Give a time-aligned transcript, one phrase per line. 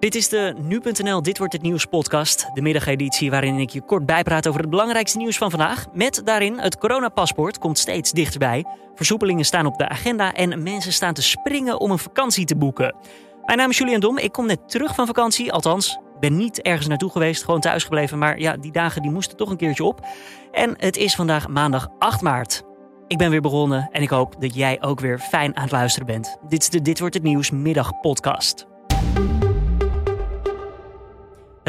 [0.00, 2.50] Dit is de Nu.nl Dit Wordt Het Nieuws podcast.
[2.54, 5.86] De middageditie waarin ik je kort bijpraat over het belangrijkste nieuws van vandaag.
[5.92, 8.64] Met daarin het coronapaspoort komt steeds dichterbij.
[8.94, 12.96] Versoepelingen staan op de agenda en mensen staan te springen om een vakantie te boeken.
[13.44, 14.18] Mijn naam is Julian Dom.
[14.18, 15.52] Ik kom net terug van vakantie.
[15.52, 18.18] Althans, ben niet ergens naartoe geweest, gewoon thuis gebleven.
[18.18, 20.06] Maar ja, die dagen die moesten toch een keertje op.
[20.50, 22.62] En het is vandaag maandag 8 maart.
[23.06, 26.06] Ik ben weer begonnen en ik hoop dat jij ook weer fijn aan het luisteren
[26.06, 26.36] bent.
[26.48, 28.68] Dit is de Dit Wordt Het Nieuws middagpodcast.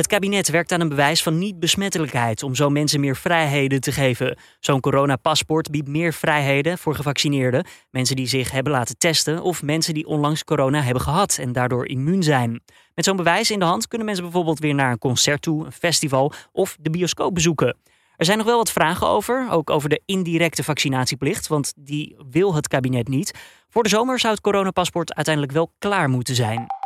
[0.02, 4.38] Het kabinet werkt aan een bewijs van niet-besmettelijkheid om zo mensen meer vrijheden te geven.
[4.60, 9.94] Zo'n coronapaspoort biedt meer vrijheden voor gevaccineerden, mensen die zich hebben laten testen of mensen
[9.94, 12.62] die onlangs corona hebben gehad en daardoor immuun zijn.
[12.96, 15.72] Met zo'n bewijs in de hand kunnen mensen bijvoorbeeld weer naar een concert toe, een
[15.72, 17.78] festival of de bioscoop bezoeken.
[18.16, 22.56] Er zijn nog wel wat vragen over, ook over de indirecte vaccinatieplicht, want die wil
[22.56, 23.34] het kabinet niet.
[23.70, 26.81] Voor de zomer zou het coronapaspoort uiteindelijk wel klaar moeten zijn.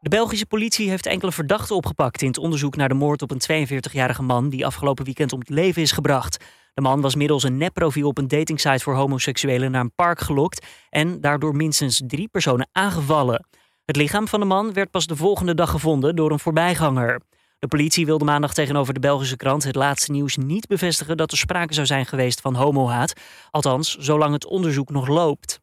[0.00, 3.68] De Belgische politie heeft enkele verdachten opgepakt in het onderzoek naar de moord op een
[3.68, 6.44] 42-jarige man die afgelopen weekend om het leven is gebracht.
[6.74, 10.66] De man was middels een nepprofiel op een datingsite voor homoseksuelen naar een park gelokt
[10.90, 13.46] en daardoor minstens drie personen aangevallen.
[13.84, 17.20] Het lichaam van de man werd pas de volgende dag gevonden door een voorbijganger.
[17.58, 21.38] De politie wilde maandag tegenover de Belgische krant het laatste nieuws niet bevestigen dat er
[21.38, 23.12] sprake zou zijn geweest van homohaat.
[23.50, 25.60] Althans, zolang het onderzoek nog loopt.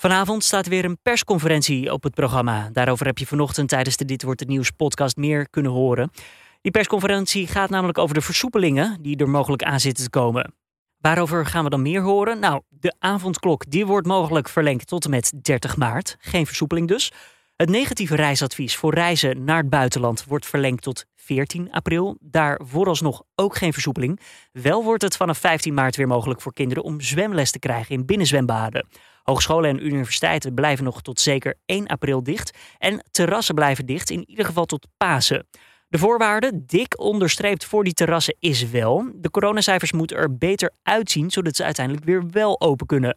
[0.00, 2.68] Vanavond staat weer een persconferentie op het programma.
[2.72, 6.10] Daarover heb je vanochtend tijdens de Dit Wordt Het Nieuws podcast meer kunnen horen.
[6.60, 10.54] Die persconferentie gaat namelijk over de versoepelingen die er mogelijk aan zitten te komen.
[10.98, 12.38] Waarover gaan we dan meer horen?
[12.38, 16.16] Nou, de avondklok die wordt mogelijk verlengd tot en met 30 maart.
[16.18, 17.12] Geen versoepeling dus.
[17.56, 22.16] Het negatieve reisadvies voor reizen naar het buitenland wordt verlengd tot 14 april.
[22.20, 24.20] Daar vooralsnog ook geen versoepeling.
[24.52, 28.06] Wel wordt het vanaf 15 maart weer mogelijk voor kinderen om zwemles te krijgen in
[28.06, 28.86] binnenzwembaden.
[29.30, 32.58] Hogescholen en universiteiten blijven nog tot zeker 1 april dicht.
[32.78, 35.46] En terrassen blijven dicht, in ieder geval tot Pasen.
[35.88, 39.10] De voorwaarde, dik onderstreept voor die terrassen, is wel.
[39.14, 43.16] De coronacijfers moeten er beter uitzien, zodat ze uiteindelijk weer wel open kunnen.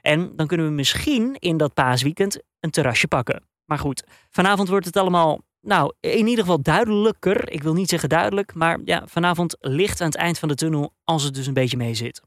[0.00, 3.42] En dan kunnen we misschien in dat paasweekend een terrasje pakken.
[3.64, 7.50] Maar goed, vanavond wordt het allemaal, nou, in ieder geval duidelijker.
[7.50, 10.92] Ik wil niet zeggen duidelijk, maar ja, vanavond licht aan het eind van de tunnel
[11.04, 12.20] als het dus een beetje mee zit.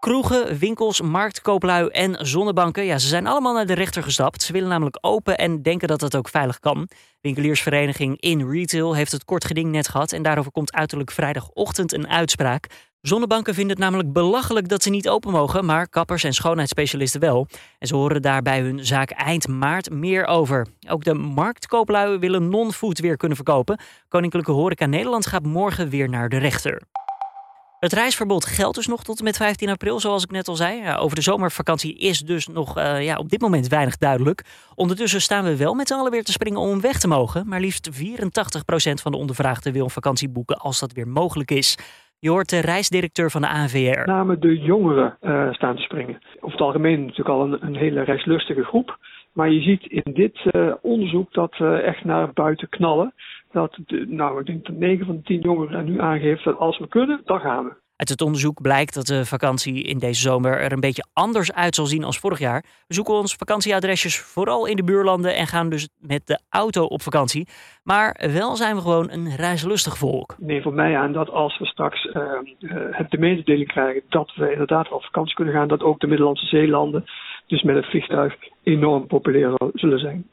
[0.00, 4.42] Kroegen, winkels, marktkooplui en zonnebanken, ja, ze zijn allemaal naar de rechter gestapt.
[4.42, 6.88] Ze willen namelijk open en denken dat dat ook veilig kan.
[7.20, 12.08] Winkeliersvereniging In Retail heeft het kort geding net gehad en daarover komt uiterlijk vrijdagochtend een
[12.08, 12.66] uitspraak.
[13.00, 17.46] Zonnebanken vinden het namelijk belachelijk dat ze niet open mogen, maar kappers en schoonheidsspecialisten wel.
[17.78, 20.66] En ze horen daar bij hun zaak eind maart meer over.
[20.88, 23.80] Ook de marktkooplui willen non-food weer kunnen verkopen.
[24.08, 26.82] Koninklijke Horeca Nederland gaat morgen weer naar de rechter.
[27.80, 30.80] Het reisverbod geldt dus nog tot en met 15 april, zoals ik net al zei.
[30.80, 34.44] Ja, over de zomervakantie is dus nog uh, ja, op dit moment weinig duidelijk.
[34.74, 37.48] Ondertussen staan we wel met z'n allen weer te springen om weg te mogen.
[37.48, 41.78] Maar liefst 84% van de ondervraagden wil een vakantie boeken als dat weer mogelijk is.
[42.18, 44.06] Je hoort de reisdirecteur van de ANVR.
[44.06, 46.18] Name de jongeren uh, staan te springen.
[46.36, 48.98] Over het algemeen natuurlijk al een, hele reislustige groep.
[49.32, 53.12] Maar je ziet in dit uh, onderzoek dat echt naar buiten knallen.
[53.52, 56.78] Dat, de, nou, ik denk dat 9 van de 10 jongeren nu aangeeft dat als
[56.78, 57.72] we kunnen, dan gaan we.
[57.96, 61.74] Uit het onderzoek blijkt dat de vakantie in deze zomer er een beetje anders uit
[61.74, 62.64] zal zien als vorig jaar.
[62.86, 67.02] We zoeken ons vakantieadresjes vooral in de buurlanden en gaan dus met de auto op
[67.02, 67.48] vakantie.
[67.84, 70.34] Maar wel zijn we gewoon een reislustig volk.
[70.38, 72.22] Neem voor mij aan dat als we straks uh,
[72.60, 76.46] uh, de mededeling krijgen dat we inderdaad op vakantie kunnen gaan, dat ook de Middellandse
[76.46, 77.04] zeelanden,
[77.46, 80.26] dus met het vliegtuig, enorm populair zullen zijn.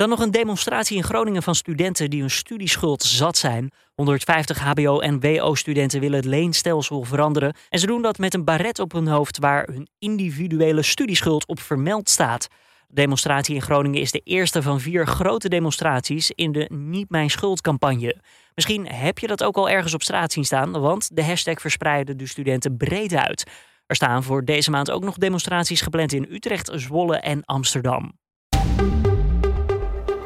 [0.00, 3.70] Dan nog een demonstratie in Groningen van studenten die hun studieschuld zat zijn.
[3.94, 7.54] 150 HBO- en WO-studenten willen het leenstelsel veranderen.
[7.68, 11.60] En ze doen dat met een baret op hun hoofd waar hun individuele studieschuld op
[11.60, 12.48] vermeld staat.
[12.86, 17.30] De demonstratie in Groningen is de eerste van vier grote demonstraties in de Niet Mijn
[17.30, 18.16] Schuld campagne.
[18.54, 22.16] Misschien heb je dat ook al ergens op straat zien staan, want de hashtag verspreiden
[22.16, 23.50] de studenten breed uit.
[23.86, 28.18] Er staan voor deze maand ook nog demonstraties gepland in Utrecht, Zwolle en Amsterdam.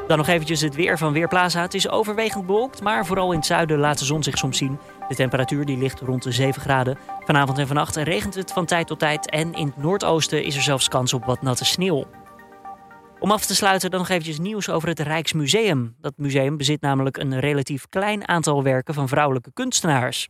[0.07, 1.61] Dan nog eventjes het weer van Weerplaza.
[1.61, 4.79] Het is overwegend bewolkt, maar vooral in het zuiden laat de zon zich soms zien.
[5.07, 6.97] De temperatuur die ligt rond de 7 graden.
[7.19, 10.61] Vanavond en vannacht regent het van tijd tot tijd en in het noordoosten is er
[10.61, 12.05] zelfs kans op wat natte sneeuw.
[13.19, 15.95] Om af te sluiten dan nog eventjes nieuws over het Rijksmuseum.
[15.99, 20.27] Dat museum bezit namelijk een relatief klein aantal werken van vrouwelijke kunstenaars.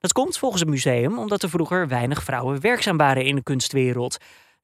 [0.00, 4.16] Dat komt volgens het museum omdat er vroeger weinig vrouwen werkzaam waren in de kunstwereld.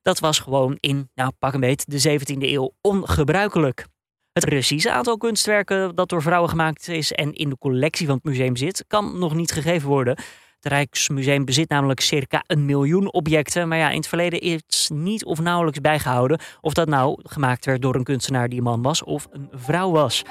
[0.02, 3.86] Dat was gewoon in, nou pak een beet, de 17e eeuw ongebruikelijk.
[4.34, 8.24] Het precieze aantal kunstwerken dat door vrouwen gemaakt is en in de collectie van het
[8.24, 10.16] museum zit, kan nog niet gegeven worden.
[10.60, 13.68] Het Rijksmuseum bezit namelijk circa een miljoen objecten.
[13.68, 17.82] Maar ja, in het verleden is niet of nauwelijks bijgehouden of dat nou gemaakt werd
[17.82, 20.22] door een kunstenaar die een man was of een vrouw was.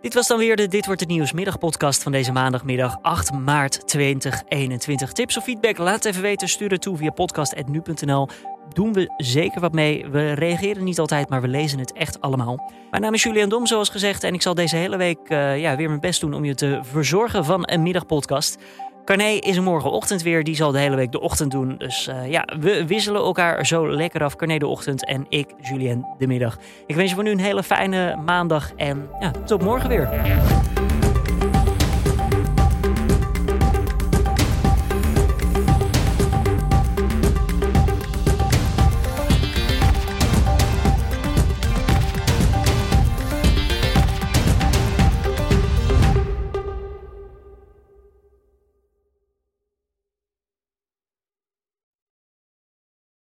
[0.00, 3.88] Dit was dan weer de Dit Wordt Het Nieuws middagpodcast van deze maandagmiddag 8 maart
[3.88, 5.12] 2021.
[5.12, 6.48] Tips of feedback, laat het even weten.
[6.48, 8.28] Stuur het toe via podcast.nu.nl.
[8.72, 10.06] Doen we zeker wat mee.
[10.06, 12.72] We reageren niet altijd, maar we lezen het echt allemaal.
[12.90, 14.24] Mijn naam is Julian Dom, zoals gezegd.
[14.24, 16.80] En ik zal deze hele week uh, ja, weer mijn best doen om je te
[16.82, 18.58] verzorgen van een middagpodcast.
[19.04, 20.44] Carné is er morgenochtend weer.
[20.44, 21.74] Die zal de hele week de ochtend doen.
[21.78, 24.36] Dus uh, ja, we wisselen elkaar zo lekker af.
[24.36, 26.58] Carné de ochtend en ik, Julien, de middag.
[26.86, 28.72] Ik wens je voor nu een hele fijne maandag.
[28.76, 30.08] En ja, tot morgen weer.